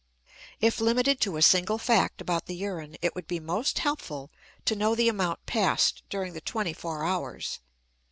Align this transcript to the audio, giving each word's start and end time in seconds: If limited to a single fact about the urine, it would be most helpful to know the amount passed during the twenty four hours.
If 0.59 0.79
limited 0.81 1.21
to 1.21 1.37
a 1.37 1.43
single 1.43 1.77
fact 1.77 2.21
about 2.21 2.47
the 2.47 2.55
urine, 2.55 2.97
it 3.03 3.13
would 3.13 3.27
be 3.27 3.39
most 3.39 3.77
helpful 3.77 4.31
to 4.65 4.75
know 4.75 4.95
the 4.95 5.09
amount 5.09 5.45
passed 5.45 6.01
during 6.09 6.33
the 6.33 6.41
twenty 6.41 6.73
four 6.73 7.05
hours. 7.05 7.59